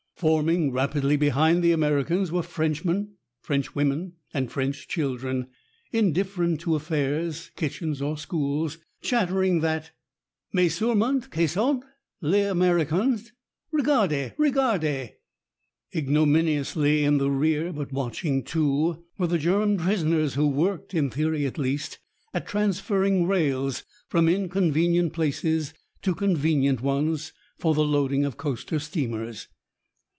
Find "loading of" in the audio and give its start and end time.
27.83-28.37